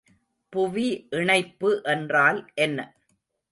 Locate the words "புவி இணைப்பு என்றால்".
0.53-2.51